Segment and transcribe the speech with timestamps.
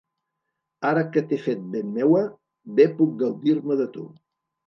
[0.91, 2.23] Ara que t’he fet ben meua,
[2.79, 4.09] bé puc gaudir-me de tu.